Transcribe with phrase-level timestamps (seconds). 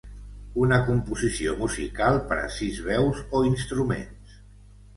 [0.61, 4.45] Una composició musical per a sis veus o instruments.